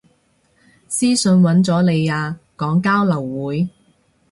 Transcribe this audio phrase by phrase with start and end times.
[0.87, 3.69] 私訊搵咗你啊，講交流會